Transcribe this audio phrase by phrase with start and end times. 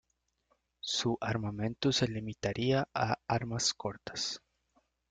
[0.79, 4.41] Su armamento se limitaría a armas cortas.